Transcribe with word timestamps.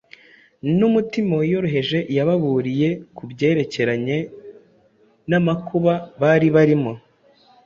N’umutima 0.77 1.33
wiyoroheje, 1.41 1.99
yababuriye 2.17 2.89
ku 3.15 3.23
byerekeranye 3.31 4.17
n’amakuba 5.29 5.93
bari 6.21 6.47
barimo 6.55 6.91